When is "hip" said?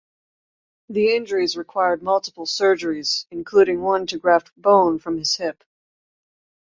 5.35-5.63